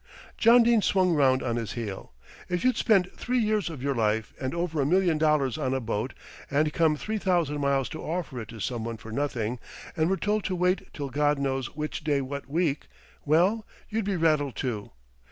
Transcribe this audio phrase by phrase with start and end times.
[0.35, 2.11] John Dene swung round on his heel.
[2.49, 5.79] "If you'd spent three years of your life and over a million dollars on a
[5.79, 6.15] boat,
[6.49, 9.59] and come three thousand miles to offer it to someone for nothing,
[9.95, 12.87] and were told to wait till God knows which day what week,
[13.25, 14.89] well, you'd be rattled too.